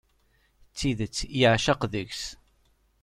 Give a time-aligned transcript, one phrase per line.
[0.71, 2.23] D tidet yeɛceq deg-s.